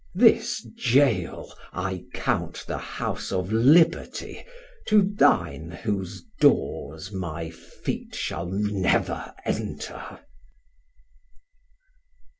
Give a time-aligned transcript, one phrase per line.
[0.15, 4.43] This Gaol I count the house of Liberty
[4.87, 10.19] To thine whose doors my feet shall never enter.